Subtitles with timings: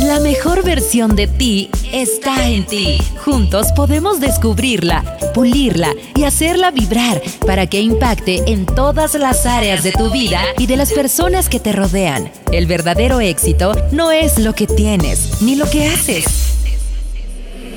[0.00, 2.98] La mejor versión de ti está en ti.
[3.22, 9.92] Juntos podemos descubrirla, pulirla y hacerla vibrar para que impacte en todas las áreas de
[9.92, 12.32] tu vida y de las personas que te rodean.
[12.50, 16.24] El verdadero éxito no es lo que tienes ni lo que haces.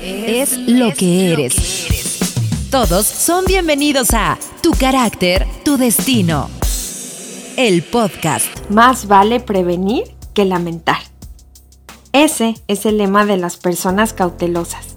[0.02, 1.54] Es lo que eres.
[2.70, 6.48] Todos son bienvenidos a Tu carácter, tu destino.
[7.58, 8.46] El podcast.
[8.70, 11.13] Más vale prevenir que lamentar.
[12.14, 14.94] Ese es el lema de las personas cautelosas.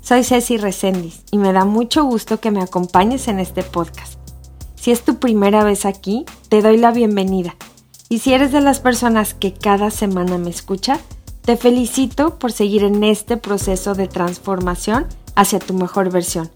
[0.00, 4.18] Soy Ceci Resendiz y me da mucho gusto que me acompañes en este podcast.
[4.74, 7.54] Si es tu primera vez aquí, te doy la bienvenida.
[8.08, 10.98] Y si eres de las personas que cada semana me escucha,
[11.42, 16.50] te felicito por seguir en este proceso de transformación hacia tu mejor versión,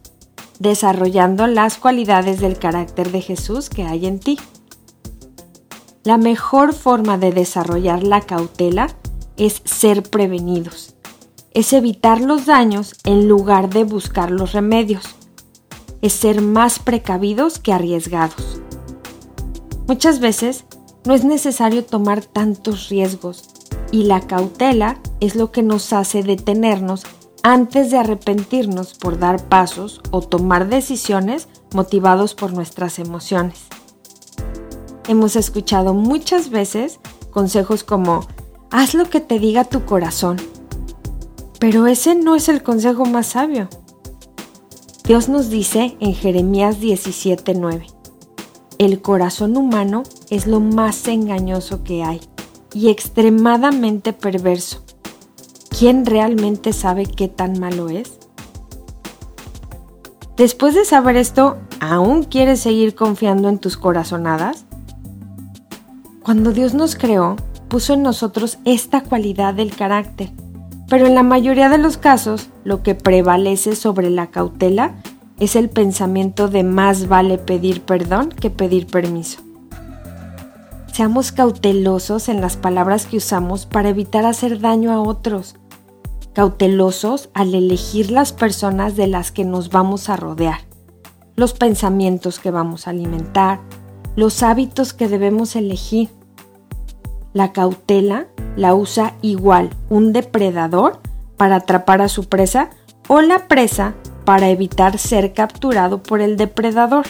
[0.59, 4.41] desarrollando las cualidades del carácter de Jesús que hay en ti.
[6.03, 8.89] La mejor forma de desarrollar la cautela
[9.41, 10.95] es ser prevenidos,
[11.53, 15.17] es evitar los daños en lugar de buscar los remedios,
[16.03, 18.61] es ser más precavidos que arriesgados.
[19.89, 20.67] Muchas veces
[21.07, 23.49] no es necesario tomar tantos riesgos
[23.91, 27.05] y la cautela es lo que nos hace detenernos
[27.43, 33.61] antes de arrepentirnos por dar pasos o tomar decisiones motivados por nuestras emociones.
[35.09, 38.27] Hemos escuchado muchas veces consejos como
[38.71, 40.37] haz lo que te diga tu corazón.
[41.59, 43.69] Pero ese no es el consejo más sabio.
[45.05, 47.87] Dios nos dice en Jeremías 17:9,
[48.79, 52.21] el corazón humano es lo más engañoso que hay
[52.73, 54.83] y extremadamente perverso.
[55.77, 58.19] ¿Quién realmente sabe qué tan malo es?
[60.37, 64.65] Después de saber esto, ¿aún quieres seguir confiando en tus corazonadas?
[66.23, 67.37] Cuando Dios nos creó,
[67.71, 70.31] puso en nosotros esta cualidad del carácter,
[70.91, 74.97] pero en la mayoría de los casos lo que prevalece sobre la cautela
[75.39, 79.41] es el pensamiento de más vale pedir perdón que pedir permiso.
[80.93, 85.55] Seamos cautelosos en las palabras que usamos para evitar hacer daño a otros.
[86.35, 90.59] Cautelosos al elegir las personas de las que nos vamos a rodear,
[91.37, 93.61] los pensamientos que vamos a alimentar,
[94.17, 96.11] los hábitos que debemos elegir.
[97.33, 98.27] La cautela
[98.57, 101.01] la usa igual un depredador
[101.37, 102.71] para atrapar a su presa
[103.09, 107.07] o la presa para evitar ser capturado por el depredador.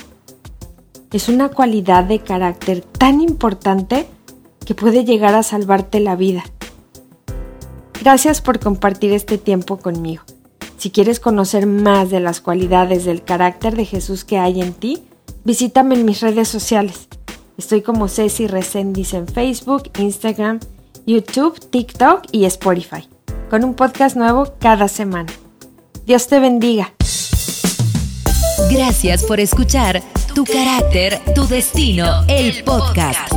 [1.13, 4.07] Es una cualidad de carácter tan importante
[4.65, 6.45] que puede llegar a salvarte la vida.
[8.01, 10.23] Gracias por compartir este tiempo conmigo.
[10.77, 15.03] Si quieres conocer más de las cualidades del carácter de Jesús que hay en ti,
[15.45, 17.09] visítame en mis redes sociales.
[17.61, 20.61] Estoy como Ceci Resendiz en Facebook, Instagram,
[21.07, 23.07] YouTube, TikTok y Spotify,
[23.51, 25.31] con un podcast nuevo cada semana.
[26.07, 26.95] Dios te bendiga.
[28.71, 30.03] Gracias por escuchar
[30.35, 33.31] Tu carácter, tu destino, el podcast.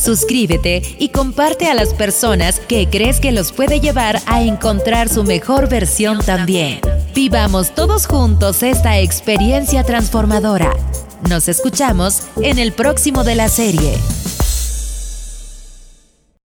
[0.00, 5.22] Suscríbete y comparte a las personas que crees que los puede llevar a encontrar su
[5.22, 6.80] mejor versión también.
[7.14, 10.74] Vivamos todos juntos esta experiencia transformadora.
[11.28, 13.94] Nos escuchamos en el próximo de la serie.